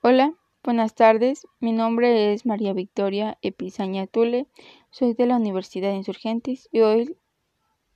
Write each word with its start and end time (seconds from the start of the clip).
Hola, 0.00 0.32
buenas 0.62 0.94
tardes. 0.94 1.48
Mi 1.58 1.72
nombre 1.72 2.32
es 2.32 2.46
María 2.46 2.72
Victoria 2.72 3.36
Epizaña 3.42 4.06
Tule. 4.06 4.46
Soy 4.90 5.14
de 5.14 5.26
la 5.26 5.34
Universidad 5.34 5.88
de 5.88 5.96
Insurgentes 5.96 6.68
y 6.70 6.82
hoy 6.82 7.16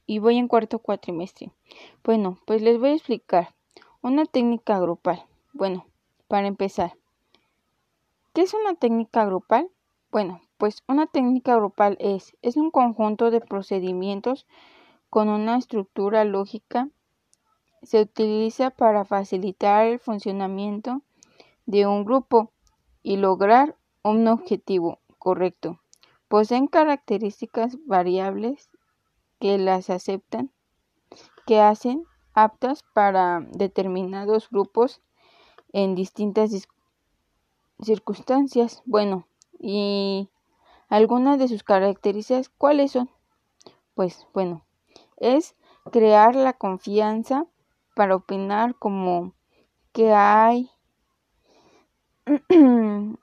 y 0.05 0.19
voy 0.19 0.37
en 0.37 0.49
cuarto 0.49 0.81
cuatrimestre. 0.81 1.53
Bueno, 2.03 2.41
pues 2.45 2.61
les 2.61 2.81
voy 2.81 2.89
a 2.89 2.95
explicar 2.95 3.55
una 4.01 4.27
técnica 4.27 4.81
grupal. 4.81 5.25
Bueno, 5.53 5.87
para 6.27 6.49
empezar, 6.49 6.95
¿qué 8.35 8.43
es 8.43 8.53
una 8.53 8.75
técnica 8.75 9.25
grupal? 9.25 9.71
Bueno, 10.11 10.41
pues 10.59 10.83
una 10.89 11.07
técnica 11.07 11.55
grupal 11.55 11.97
es 12.01 12.37
es 12.43 12.57
un 12.57 12.73
conjunto 12.73 13.31
de 13.31 13.41
procedimientos 13.41 14.49
con 15.09 15.29
una 15.29 15.57
estructura 15.57 16.25
lógica. 16.25 16.89
Se 17.85 18.01
utiliza 18.01 18.71
para 18.71 19.05
facilitar 19.05 19.87
el 19.87 20.01
funcionamiento 20.01 21.01
de 21.67 21.87
un 21.87 22.05
grupo 22.05 22.53
y 23.03 23.17
lograr 23.17 23.77
un 24.03 24.27
objetivo 24.29 24.99
correcto. 25.19 25.81
Poseen 26.29 26.67
características 26.67 27.79
variables 27.87 28.71
que 29.39 29.59
las 29.59 29.91
aceptan, 29.91 30.51
que 31.47 31.61
hacen 31.61 32.05
aptas 32.35 32.85
para 32.95 33.41
determinados 33.53 34.49
grupos 34.51 35.03
en 35.73 35.95
distintas 35.95 36.51
circunstancias. 37.81 38.83
Bueno, 38.87 39.27
y 39.59 40.29
algunas 40.89 41.39
de 41.39 41.49
sus 41.49 41.63
características, 41.63 42.49
¿cuáles 42.49 42.93
son? 42.93 43.11
Pues 43.95 44.27
bueno, 44.33 44.65
es 45.17 45.55
crear 45.91 46.35
la 46.35 46.53
confianza 46.53 47.47
para 47.95 48.17
opinar 48.17 48.75
como 48.77 49.35
que 49.93 50.13
hay 50.13 50.71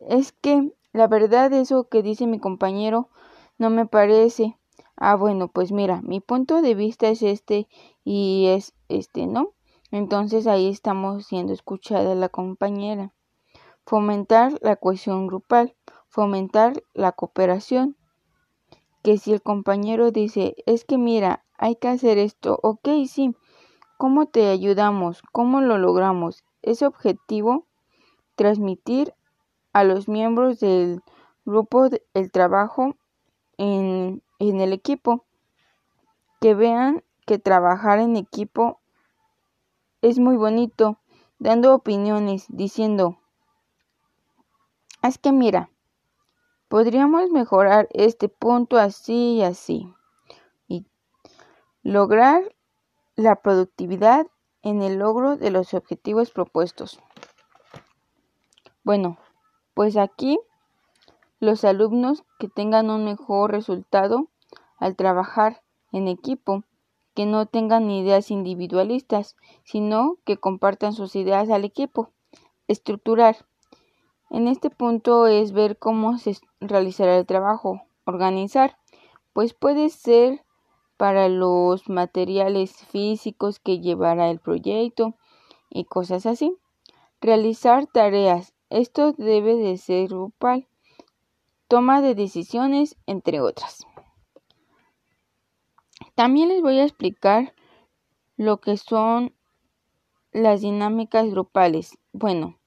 es 0.00 0.32
que 0.32 0.72
la 0.92 1.06
verdad 1.06 1.52
eso 1.54 1.88
que 1.88 2.02
dice 2.02 2.26
mi 2.26 2.38
compañero 2.38 3.08
no 3.58 3.70
me 3.70 3.86
parece. 3.86 4.58
Ah, 4.96 5.16
bueno, 5.16 5.48
pues 5.48 5.72
mira, 5.72 6.02
mi 6.02 6.20
punto 6.20 6.60
de 6.60 6.74
vista 6.74 7.08
es 7.08 7.22
este 7.22 7.66
y 8.04 8.46
es 8.48 8.74
este, 8.88 9.26
¿no? 9.26 9.54
Entonces 9.90 10.46
ahí 10.46 10.68
estamos 10.68 11.26
siendo 11.26 11.52
escuchada 11.52 12.14
la 12.14 12.28
compañera. 12.28 13.14
Fomentar 13.84 14.58
la 14.60 14.76
cohesión 14.76 15.26
grupal, 15.26 15.74
fomentar 16.08 16.82
la 16.94 17.12
cooperación. 17.12 17.96
Que 19.02 19.18
si 19.18 19.32
el 19.32 19.42
compañero 19.42 20.12
dice, 20.12 20.54
es 20.66 20.84
que 20.84 20.98
mira, 20.98 21.44
hay 21.58 21.76
que 21.76 21.88
hacer 21.88 22.18
esto, 22.18 22.58
ok, 22.62 22.88
sí, 23.08 23.34
¿cómo 23.98 24.26
te 24.26 24.48
ayudamos? 24.48 25.22
¿Cómo 25.32 25.60
lo 25.60 25.78
logramos? 25.78 26.44
Ese 26.62 26.86
objetivo 26.86 27.66
transmitir 28.42 29.14
a 29.72 29.84
los 29.84 30.08
miembros 30.08 30.58
del 30.58 31.00
grupo 31.44 31.88
el 32.12 32.32
trabajo 32.32 32.96
en, 33.56 34.20
en 34.40 34.60
el 34.60 34.72
equipo, 34.72 35.24
que 36.40 36.54
vean 36.54 37.04
que 37.24 37.38
trabajar 37.38 38.00
en 38.00 38.16
equipo 38.16 38.80
es 40.00 40.18
muy 40.18 40.36
bonito, 40.36 40.98
dando 41.38 41.72
opiniones, 41.72 42.46
diciendo, 42.48 43.16
es 45.04 45.18
que 45.18 45.30
mira, 45.30 45.70
podríamos 46.66 47.30
mejorar 47.30 47.86
este 47.92 48.28
punto 48.28 48.76
así 48.76 49.36
y 49.36 49.42
así, 49.44 49.94
y 50.66 50.84
lograr 51.84 52.56
la 53.14 53.36
productividad 53.36 54.26
en 54.62 54.82
el 54.82 54.98
logro 54.98 55.36
de 55.36 55.52
los 55.52 55.74
objetivos 55.74 56.32
propuestos. 56.32 57.00
Bueno, 58.84 59.16
pues 59.74 59.96
aquí 59.96 60.38
los 61.38 61.64
alumnos 61.64 62.24
que 62.38 62.48
tengan 62.48 62.90
un 62.90 63.04
mejor 63.04 63.52
resultado 63.52 64.28
al 64.76 64.96
trabajar 64.96 65.62
en 65.92 66.08
equipo, 66.08 66.64
que 67.14 67.26
no 67.26 67.46
tengan 67.46 67.90
ideas 67.90 68.30
individualistas, 68.30 69.36
sino 69.64 70.16
que 70.24 70.36
compartan 70.36 70.94
sus 70.94 71.14
ideas 71.14 71.50
al 71.50 71.64
equipo. 71.64 72.10
Estructurar. 72.66 73.36
En 74.30 74.48
este 74.48 74.70
punto 74.70 75.26
es 75.26 75.52
ver 75.52 75.78
cómo 75.78 76.18
se 76.18 76.36
realizará 76.60 77.16
el 77.18 77.26
trabajo. 77.26 77.82
Organizar, 78.04 78.78
pues 79.32 79.54
puede 79.54 79.90
ser 79.90 80.44
para 80.96 81.28
los 81.28 81.88
materiales 81.88 82.72
físicos 82.86 83.60
que 83.60 83.78
llevará 83.80 84.30
el 84.30 84.40
proyecto 84.40 85.14
y 85.68 85.84
cosas 85.84 86.26
así. 86.26 86.56
Realizar 87.20 87.86
tareas 87.86 88.51
esto 88.72 89.12
debe 89.12 89.54
de 89.56 89.76
ser 89.76 90.08
grupal, 90.08 90.66
toma 91.68 92.00
de 92.00 92.14
decisiones, 92.14 92.96
entre 93.06 93.40
otras. 93.40 93.86
También 96.14 96.48
les 96.48 96.62
voy 96.62 96.78
a 96.78 96.84
explicar 96.84 97.54
lo 98.36 98.60
que 98.60 98.76
son 98.76 99.34
las 100.32 100.60
dinámicas 100.62 101.30
grupales. 101.30 101.98
Bueno, 102.12 102.58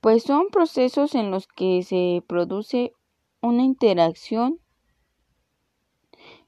pues 0.00 0.22
son 0.22 0.48
procesos 0.48 1.14
en 1.14 1.30
los 1.30 1.46
que 1.46 1.82
se 1.82 2.22
produce 2.26 2.92
una 3.40 3.62
interacción 3.62 4.60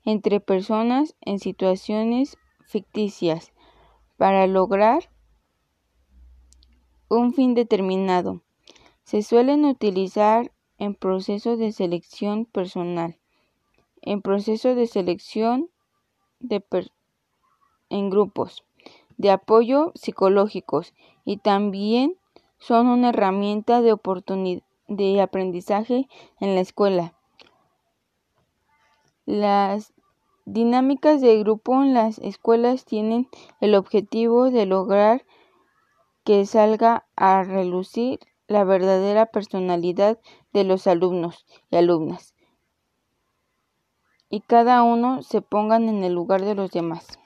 entre 0.04 0.40
personas 0.40 1.16
en 1.20 1.38
situaciones 1.38 2.38
ficticias 2.66 3.52
para 4.16 4.46
lograr 4.46 5.10
un 7.08 7.34
fin 7.34 7.54
determinado. 7.54 8.42
Se 9.06 9.22
suelen 9.22 9.64
utilizar 9.64 10.50
en 10.78 10.96
procesos 10.96 11.60
de 11.60 11.70
selección 11.70 12.44
personal, 12.44 13.16
en 14.02 14.20
procesos 14.20 14.74
de 14.74 14.88
selección 14.88 15.70
de 16.40 16.60
en 17.88 18.10
grupos, 18.10 18.64
de 19.16 19.30
apoyo 19.30 19.92
psicológicos 19.94 20.92
y 21.24 21.36
también 21.36 22.16
son 22.58 22.88
una 22.88 23.10
herramienta 23.10 23.80
de 23.80 23.96
de 24.88 25.20
aprendizaje 25.20 26.08
en 26.40 26.56
la 26.56 26.60
escuela. 26.62 27.14
Las 29.24 29.94
dinámicas 30.46 31.20
de 31.20 31.38
grupo 31.38 31.80
en 31.80 31.94
las 31.94 32.18
escuelas 32.18 32.84
tienen 32.84 33.28
el 33.60 33.76
objetivo 33.76 34.50
de 34.50 34.66
lograr 34.66 35.24
que 36.24 36.44
salga 36.44 37.06
a 37.14 37.44
relucir 37.44 38.18
la 38.48 38.64
verdadera 38.64 39.26
personalidad 39.26 40.18
de 40.52 40.64
los 40.64 40.86
alumnos 40.86 41.46
y 41.70 41.76
alumnas 41.76 42.36
y 44.28 44.40
cada 44.40 44.82
uno 44.82 45.22
se 45.22 45.40
pongan 45.40 45.88
en 45.88 46.04
el 46.04 46.12
lugar 46.12 46.42
de 46.42 46.54
los 46.54 46.70
demás. 46.70 47.18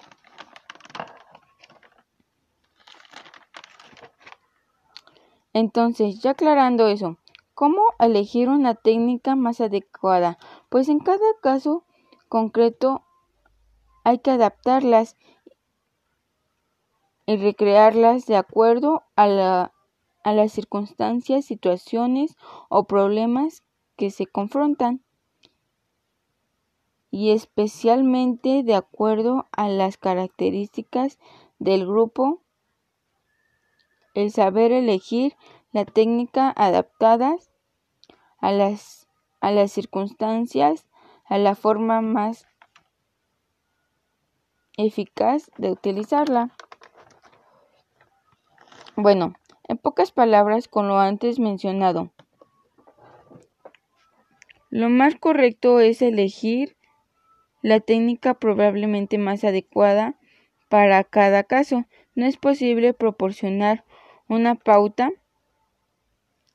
Entonces, 5.53 6.21
ya 6.23 6.33
aclarando 6.33 6.87
eso, 6.87 7.17
¿cómo 7.55 7.83
elegir 7.99 8.49
una 8.49 8.75
técnica 8.75 9.35
más 9.35 9.61
adecuada? 9.61 10.39
Pues 10.69 10.89
en 10.89 11.01
cada 11.01 11.19
caso 11.43 11.85
concreto 12.29 13.05
hay 14.05 14.19
que 14.19 14.31
adaptarlas 14.31 15.17
y 17.27 17.37
recrearlas 17.37 18.27
de 18.27 18.37
acuerdo 18.37 19.03
a 19.17 19.27
la 19.27 19.73
a 20.23 20.33
las 20.33 20.53
circunstancias, 20.53 21.45
situaciones 21.45 22.37
o 22.69 22.85
problemas 22.85 23.63
que 23.97 24.11
se 24.11 24.27
confrontan 24.27 25.03
y 27.11 27.33
especialmente 27.33 28.63
de 28.63 28.75
acuerdo 28.75 29.47
a 29.53 29.69
las 29.69 29.97
características 29.97 31.19
del 31.59 31.87
grupo, 31.87 32.41
el 34.15 34.31
saber 34.31 34.73
elegir 34.73 35.37
la 35.73 35.85
técnica 35.85 36.53
adaptada 36.57 37.37
a 38.39 38.53
las, 38.53 39.09
a 39.41 39.51
las 39.51 39.73
circunstancias, 39.73 40.87
a 41.25 41.39
la 41.39 41.55
forma 41.55 42.01
más 42.01 42.47
eficaz 44.77 45.51
de 45.59 45.71
utilizarla. 45.71 46.51
Bueno, 48.97 49.35
en 49.71 49.79
pocas 49.79 50.11
palabras, 50.11 50.67
con 50.67 50.89
lo 50.89 50.99
antes 50.99 51.39
mencionado, 51.39 52.11
lo 54.69 54.89
más 54.89 55.15
correcto 55.15 55.79
es 55.79 56.03
elegir 56.03 56.77
la 57.63 57.79
técnica 57.79 58.35
probablemente 58.35 59.17
más 59.17 59.45
adecuada 59.45 60.17
para 60.69 61.05
cada 61.05 61.45
caso. 61.45 61.85
No 62.17 62.27
es 62.27 62.37
posible 62.37 62.95
proporcionar 62.95 63.85
una 64.27 64.57
pauta 64.57 65.13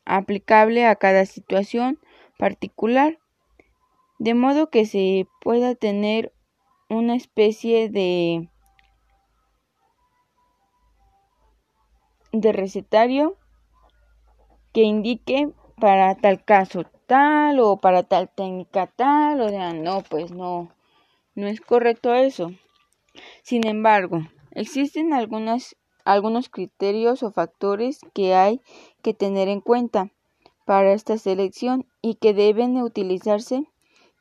aplicable 0.04 0.86
a 0.86 0.98
cada 0.98 1.26
situación 1.26 2.00
particular, 2.38 3.20
de 4.20 4.34
modo 4.34 4.70
que 4.70 4.86
se 4.86 5.26
pueda 5.40 5.74
tener 5.74 6.34
una 6.90 7.16
especie 7.16 7.90
de 7.90 8.50
de 12.42 12.52
recetario 12.52 13.38
que 14.74 14.82
indique 14.82 15.50
para 15.80 16.16
tal 16.16 16.44
caso 16.44 16.84
tal 17.08 17.60
o 17.60 17.78
para 17.78 18.04
tal 18.04 18.30
técnica 18.30 18.88
tal, 18.88 19.42
o 19.42 19.50
sea, 19.50 19.74
no, 19.74 20.02
pues 20.02 20.32
no, 20.32 20.72
no 21.36 21.48
es 21.48 21.62
correcto 21.62 22.14
eso. 22.14 22.52
Sin 23.44 23.66
embargo, 23.68 24.20
existen 24.52 25.14
algunas, 25.14 25.76
algunos 26.04 26.50
criterios 26.50 27.24
o 27.24 27.32
factores 27.32 28.00
que 28.14 28.34
hay 28.34 28.62
que 29.02 29.14
tener 29.14 29.48
en 29.48 29.62
cuenta 29.62 30.12
para 30.66 30.94
esta 30.94 31.18
selección 31.18 31.88
y 32.02 32.16
que 32.16 32.34
deben 32.34 32.78
utilizarse 32.78 33.66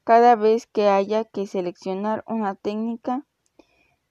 cada 0.05 0.37
vez 0.37 0.67
que 0.67 0.89
haya 0.89 1.25
que 1.25 1.47
seleccionar 1.47 2.23
una 2.27 2.55
técnica 2.55 3.25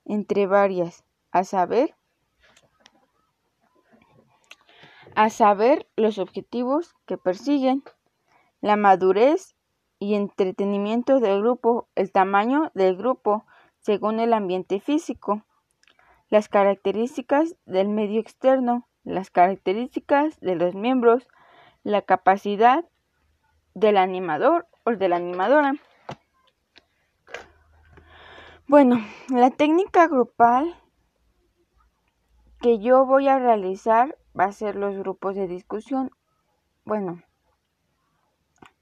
entre 0.05 0.47
varias, 0.47 1.03
a 1.31 1.43
saber, 1.43 1.95
a 5.15 5.29
saber 5.29 5.87
los 5.95 6.17
objetivos 6.17 6.95
que 7.05 7.17
persiguen, 7.17 7.83
la 8.61 8.75
madurez 8.75 9.55
y 9.99 10.15
entretenimiento 10.15 11.19
del 11.19 11.41
grupo, 11.41 11.87
el 11.95 12.11
tamaño 12.11 12.71
del 12.73 12.97
grupo 12.97 13.45
según 13.79 14.19
el 14.19 14.33
ambiente 14.33 14.79
físico, 14.79 15.43
las 16.29 16.49
características 16.49 17.55
del 17.65 17.89
medio 17.89 18.19
externo, 18.19 18.87
las 19.03 19.29
características 19.29 20.39
de 20.39 20.55
los 20.55 20.73
miembros, 20.73 21.27
la 21.83 22.01
capacidad 22.01 22.85
del 23.73 23.97
animador 23.97 24.67
o 24.85 24.91
de 24.91 25.09
la 25.09 25.17
animadora. 25.17 25.73
Bueno, 28.67 29.05
la 29.29 29.51
técnica 29.51 30.07
grupal 30.07 30.73
que 32.61 32.79
yo 32.79 33.05
voy 33.05 33.27
a 33.27 33.37
realizar 33.37 34.17
va 34.37 34.45
a 34.45 34.51
ser 34.51 34.75
los 34.75 34.95
grupos 34.95 35.35
de 35.35 35.47
discusión. 35.47 36.11
Bueno, 36.85 37.21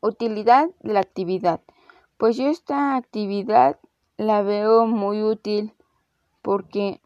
utilidad 0.02 0.70
de 0.82 0.94
la 0.94 1.00
actividad. 1.00 1.62
Pues 2.18 2.38
yo 2.38 2.48
esta 2.48 2.96
actividad 2.96 3.80
la 4.18 4.42
veo 4.42 4.86
muy 4.86 5.24
útil 5.24 5.74
porque 6.42 7.02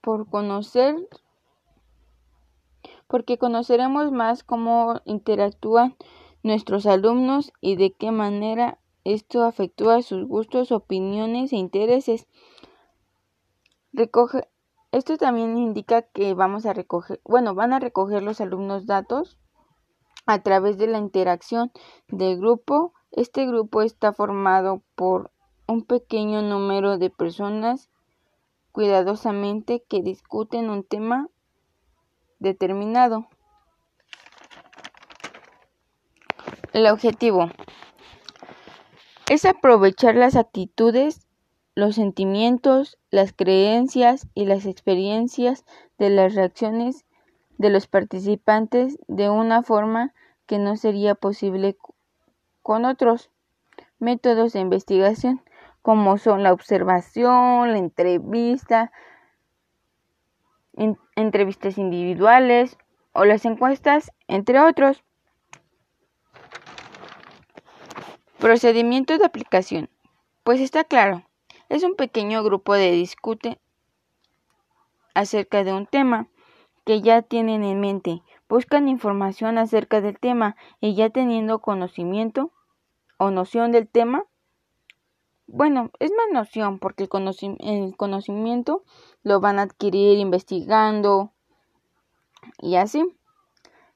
por 0.00 0.28
conocer 0.28 0.96
porque 3.06 3.38
conoceremos 3.38 4.12
más 4.12 4.44
cómo 4.44 5.00
interactúan 5.04 5.96
nuestros 6.44 6.86
alumnos 6.86 7.52
y 7.60 7.74
de 7.76 7.92
qué 7.92 8.12
manera 8.12 8.78
esto 9.04 9.44
afectúa 9.44 10.02
sus 10.02 10.26
gustos, 10.26 10.70
opiniones 10.72 11.52
e 11.52 11.56
intereses. 11.56 12.28
Recoge, 13.92 14.48
esto 14.92 15.16
también 15.16 15.56
indica 15.56 16.02
que 16.02 16.34
vamos 16.34 16.66
a 16.66 16.72
recoger, 16.72 17.20
bueno, 17.24 17.54
van 17.54 17.72
a 17.72 17.78
recoger 17.78 18.22
los 18.22 18.40
alumnos 18.40 18.86
datos 18.86 19.38
a 20.26 20.42
través 20.42 20.78
de 20.78 20.86
la 20.86 20.98
interacción 20.98 21.72
del 22.08 22.38
grupo. 22.38 22.92
Este 23.10 23.46
grupo 23.46 23.82
está 23.82 24.12
formado 24.12 24.82
por 24.94 25.30
un 25.66 25.84
pequeño 25.84 26.42
número 26.42 26.98
de 26.98 27.10
personas 27.10 27.90
cuidadosamente 28.72 29.84
que 29.88 30.02
discuten 30.02 30.70
un 30.70 30.84
tema 30.84 31.28
determinado. 32.38 33.26
El 36.72 36.86
objetivo 36.86 37.50
es 39.28 39.44
aprovechar 39.44 40.16
las 40.16 40.36
actitudes, 40.36 41.28
los 41.74 41.94
sentimientos, 41.94 42.98
las 43.10 43.32
creencias 43.32 44.26
y 44.34 44.44
las 44.44 44.66
experiencias 44.66 45.64
de 45.98 46.10
las 46.10 46.34
reacciones 46.34 47.04
de 47.58 47.70
los 47.70 47.86
participantes 47.86 48.98
de 49.06 49.30
una 49.30 49.62
forma 49.62 50.14
que 50.46 50.58
no 50.58 50.76
sería 50.76 51.14
posible 51.14 51.76
con 52.62 52.84
otros 52.84 53.30
métodos 53.98 54.52
de 54.52 54.60
investigación 54.60 55.42
como 55.82 56.18
son 56.18 56.42
la 56.42 56.52
observación, 56.52 57.72
la 57.72 57.78
entrevista, 57.78 58.92
entrevistas 61.16 61.78
individuales 61.78 62.76
o 63.12 63.24
las 63.24 63.44
encuestas, 63.44 64.12
entre 64.28 64.60
otros. 64.60 65.02
Procedimiento 68.38 69.18
de 69.18 69.24
aplicación. 69.24 69.90
Pues 70.44 70.60
está 70.60 70.84
claro, 70.84 71.24
es 71.70 71.84
un 71.84 71.94
pequeño 71.94 72.42
grupo 72.42 72.74
de 72.74 72.90
discute 72.90 73.58
acerca 75.14 75.64
de 75.64 75.72
un 75.72 75.86
tema 75.86 76.26
que 76.84 77.00
ya 77.00 77.22
tienen 77.22 77.62
en 77.62 77.80
mente, 77.80 78.22
buscan 78.48 78.88
información 78.88 79.56
acerca 79.56 80.00
del 80.00 80.18
tema 80.18 80.56
y 80.80 80.94
ya 80.94 81.10
teniendo 81.10 81.60
conocimiento 81.60 82.50
o 83.16 83.30
noción 83.30 83.70
del 83.70 83.88
tema, 83.88 84.24
bueno, 85.46 85.90
es 86.00 86.10
más 86.10 86.26
noción 86.32 86.78
porque 86.78 87.04
el, 87.04 87.96
conocimiento 87.96 88.84
lo 89.22 89.40
van 89.40 89.58
a 89.58 89.62
adquirir 89.62 90.18
investigando 90.18 91.32
y 92.58 92.76
así. 92.76 93.04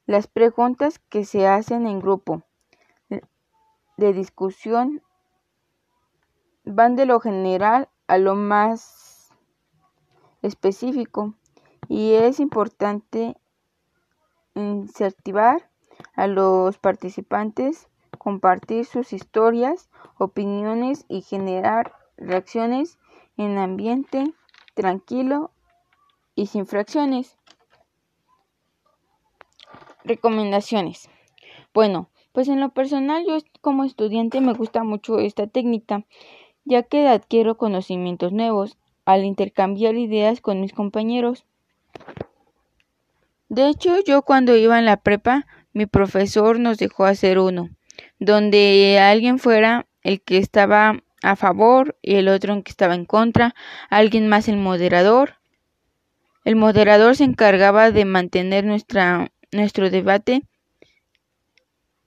Las 0.06 0.26
preguntas 0.26 0.98
que 0.98 1.24
se 1.24 1.46
hacen 1.46 1.86
en 1.86 2.00
grupo 2.00 2.42
de 3.96 4.12
discusión 4.12 5.02
van 6.64 6.96
de 6.96 7.06
lo 7.06 7.20
general 7.20 7.88
a 8.06 8.18
lo 8.18 8.34
más 8.34 9.30
específico 10.42 11.34
y 11.88 12.12
es 12.12 12.40
importante 12.40 13.36
incentivar 14.54 15.70
a 16.14 16.26
los 16.26 16.78
participantes 16.78 17.88
compartir 18.18 18.86
sus 18.86 19.12
historias, 19.12 19.90
opiniones 20.18 21.04
y 21.08 21.22
generar 21.22 21.94
reacciones 22.16 22.98
en 23.36 23.58
ambiente 23.58 24.32
tranquilo 24.74 25.50
y 26.34 26.46
sin 26.46 26.66
fracciones. 26.66 27.36
Recomendaciones. 30.04 31.08
Bueno, 31.72 32.08
pues 32.32 32.48
en 32.48 32.60
lo 32.60 32.70
personal 32.70 33.24
yo 33.26 33.38
como 33.60 33.84
estudiante 33.84 34.40
me 34.40 34.54
gusta 34.54 34.84
mucho 34.84 35.18
esta 35.18 35.46
técnica, 35.46 36.04
ya 36.64 36.82
que 36.82 37.08
adquiero 37.08 37.56
conocimientos 37.56 38.32
nuevos 38.32 38.76
al 39.04 39.24
intercambiar 39.24 39.96
ideas 39.96 40.40
con 40.40 40.60
mis 40.60 40.72
compañeros. 40.72 41.44
De 43.48 43.68
hecho, 43.68 43.96
yo 44.04 44.22
cuando 44.22 44.56
iba 44.56 44.78
en 44.78 44.86
la 44.86 44.96
prepa, 44.96 45.46
mi 45.72 45.86
profesor 45.86 46.58
nos 46.58 46.78
dejó 46.78 47.04
hacer 47.04 47.38
uno 47.38 47.70
donde 48.18 48.98
alguien 49.00 49.38
fuera 49.38 49.86
el 50.02 50.20
que 50.20 50.38
estaba 50.38 51.02
a 51.22 51.36
favor 51.36 51.96
y 52.02 52.16
el 52.16 52.28
otro 52.28 52.52
en 52.52 52.62
que 52.62 52.70
estaba 52.70 52.94
en 52.94 53.06
contra, 53.06 53.54
alguien 53.88 54.28
más 54.28 54.48
el 54.48 54.56
moderador. 54.56 55.36
El 56.44 56.56
moderador 56.56 57.16
se 57.16 57.24
encargaba 57.24 57.90
de 57.90 58.04
mantener 58.04 58.64
nuestro 58.64 59.90
debate 59.90 60.42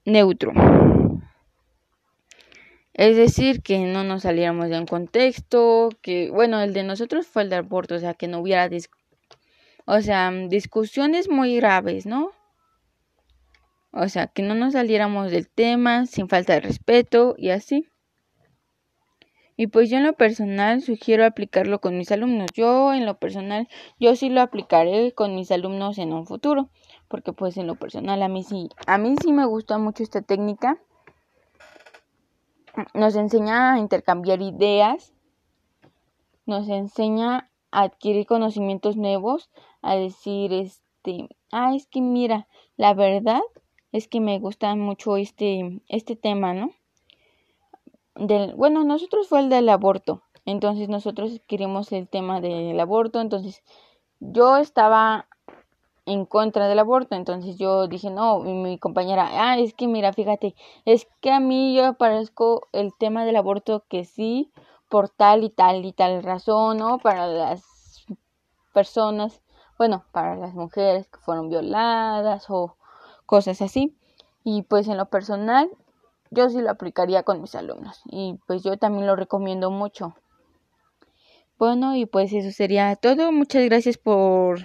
neutro. 0.06 0.54
Es 2.98 3.16
decir, 3.16 3.62
que 3.62 3.78
no 3.78 4.04
nos 4.04 4.24
saliéramos 4.24 4.70
de 4.70 4.80
un 4.80 4.88
contexto, 4.88 5.90
que 6.02 6.32
bueno, 6.32 6.60
el 6.62 6.74
de 6.74 6.84
nosotros 6.84 7.28
fue 7.28 7.44
el 7.44 7.50
de 7.50 7.58
aborto, 7.58 7.96
o 7.96 8.00
sea, 8.00 8.16
que 8.16 8.28
no 8.28 8.40
hubiera 8.40 8.68
o 9.86 10.02
sea, 10.02 10.32
discusiones 10.50 11.30
muy 11.30 11.56
graves, 11.56 12.06
¿no? 12.06 12.32
O 13.92 14.10
sea, 14.10 14.28
que 14.28 14.42
no 14.42 14.56
nos 14.56 14.74
saliéramos 14.74 15.32
del 15.32 15.48
tema 15.48 16.08
sin 16.08 16.28
falta 16.28 16.54
de 16.54 16.60
respeto 16.60 17.36
y 17.38 17.52
así. 17.52 17.88
Y 19.56 19.68
pues 19.68 19.90
yo 19.90 19.98
en 19.98 20.04
lo 20.04 20.14
personal 20.14 20.82
sugiero 20.82 21.26
aplicarlo 21.26 21.80
con 21.80 21.98
mis 21.98 22.12
alumnos. 22.12 22.50
Yo 22.54 22.94
en 22.94 23.06
lo 23.06 23.18
personal, 23.18 23.68
yo 24.00 24.16
sí 24.16 24.30
lo 24.30 24.42
aplicaré 24.42 25.14
con 25.14 25.36
mis 25.36 25.52
alumnos 25.52 25.98
en 25.98 26.14
un 26.14 26.28
futuro. 26.28 26.70
Porque 27.08 27.32
pues 27.32 27.58
en 27.58 27.66
lo 27.66 27.76
personal 27.76 28.22
a 28.22 28.28
mí 28.28 28.44
sí, 28.44 28.70
a 28.86 28.98
mí 28.98 29.16
sí 29.22 29.32
me 29.34 29.46
gusta 29.46 29.78
mucho 29.78 30.04
esta 30.04 30.22
técnica. 30.22 30.80
Nos 32.94 33.16
enseña 33.16 33.74
a 33.74 33.80
intercambiar 33.80 34.42
ideas. 34.42 35.14
Nos 36.46 36.68
enseña 36.70 37.50
a 37.72 37.82
adquirir 37.84 38.26
conocimientos 38.26 38.98
nuevos. 38.98 39.50
A 39.82 39.96
decir, 39.96 40.54
este, 40.54 41.30
ah, 41.52 41.74
es 41.76 41.88
que 41.88 42.02
mira, 42.02 42.48
la 42.76 42.94
verdad 42.94 43.42
es 43.92 44.08
que 44.08 44.20
me 44.20 44.40
gusta 44.40 44.76
mucho 44.76 45.18
este, 45.18 45.82
este 45.88 46.16
tema, 46.16 46.54
¿no? 46.54 46.72
Del, 48.16 48.56
bueno, 48.56 48.84
nosotros 48.84 49.28
fue 49.28 49.40
el 49.42 49.50
del 49.50 49.70
aborto, 49.70 50.24
entonces 50.46 50.90
nosotros 50.90 51.40
queríamos 51.48 51.92
el 51.92 52.08
tema 52.08 52.42
del 52.42 52.80
aborto, 52.80 53.22
entonces 53.22 53.64
yo 54.20 54.58
estaba 54.58 55.28
en 56.08 56.26
contra 56.26 56.68
del 56.68 56.80
aborto. 56.80 57.16
Entonces 57.16 57.58
yo 57.58 57.88
dije, 57.88 58.10
no, 58.10 58.44
y 58.46 58.54
mi 58.54 58.80
compañera, 58.80 59.30
ah, 59.34 59.60
es 59.60 59.74
que 59.74 59.88
mira, 59.88 60.14
fíjate, 60.14 60.56
es 60.86 61.08
que 61.22 61.32
a 61.32 61.40
mí 61.40 61.76
yo 61.76 61.86
aparezco 61.86 62.68
el 62.72 62.94
tema 62.98 63.26
del 63.26 63.36
aborto 63.36 63.84
que 63.90 64.06
sí, 64.06 64.52
por 64.90 65.10
tal 65.10 65.44
y 65.44 65.50
tal 65.50 65.86
y 65.86 65.92
tal 65.92 66.24
razón, 66.24 66.78
¿no? 66.78 66.98
Para 66.98 67.28
las 67.28 68.06
personas, 68.74 69.42
bueno, 69.78 70.06
para 70.12 70.36
las 70.38 70.54
mujeres 70.54 71.08
que 71.10 71.20
fueron 71.20 71.50
violadas 71.50 72.46
o 72.50 72.76
cosas 73.26 73.62
así. 73.62 73.96
Y 74.46 74.62
pues 74.64 74.88
en 74.88 74.98
lo 74.98 75.08
personal, 75.08 75.70
yo 76.32 76.50
sí 76.50 76.62
lo 76.62 76.72
aplicaría 76.72 77.24
con 77.24 77.42
mis 77.42 77.54
alumnos. 77.54 78.02
Y 78.06 78.40
pues 78.48 78.64
yo 78.64 78.78
también 78.78 79.08
lo 79.08 79.18
recomiendo 79.18 79.72
mucho. 79.72 80.16
Bueno, 81.60 81.96
y 81.98 82.06
pues 82.06 82.32
eso 82.32 82.52
sería 82.52 82.96
todo. 82.96 83.34
Muchas 83.34 83.66
gracias 83.66 83.98
por 83.98 84.60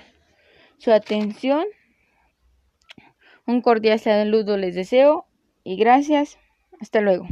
su 0.82 0.90
atención. 0.90 1.64
Un 3.46 3.60
cordial 3.62 4.00
saludo 4.00 4.56
les 4.56 4.74
deseo 4.74 5.26
y 5.62 5.76
gracias. 5.76 6.38
Hasta 6.80 7.00
luego. 7.00 7.28